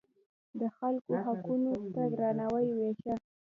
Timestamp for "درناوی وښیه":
2.17-3.15